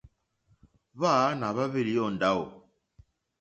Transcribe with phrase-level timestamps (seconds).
[0.97, 2.45] Hwáǎnà hwáhwélì ó ndáwò.